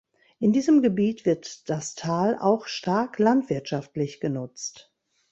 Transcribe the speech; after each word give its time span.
In 0.39 0.51
diesem 0.51 0.81
Gebiet 0.81 1.27
wird 1.27 1.69
das 1.69 1.93
Tal 1.93 2.35
auch 2.39 2.65
stark 2.65 3.19
landwirtschaftlich 3.19 4.19
genutzt. 4.19 4.91